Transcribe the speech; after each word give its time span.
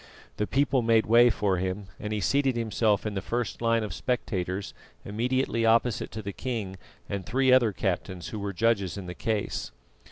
The 0.37 0.47
people 0.47 0.81
made 0.81 1.05
way 1.05 1.29
for 1.29 1.57
him, 1.57 1.85
and 1.99 2.11
he 2.11 2.21
seated 2.21 2.55
himself 2.55 3.05
in 3.05 3.13
the 3.13 3.21
first 3.21 3.61
line 3.61 3.83
of 3.83 3.93
spectators 3.93 4.73
immediately 5.05 5.63
opposite 5.63 6.09
to 6.13 6.23
the 6.23 6.33
king 6.33 6.77
and 7.07 7.23
three 7.23 7.51
other 7.53 7.71
captains 7.71 8.29
who 8.29 8.39
were 8.39 8.51
judges 8.51 8.97
in 8.97 9.05
the 9.05 9.13
case. 9.13 9.71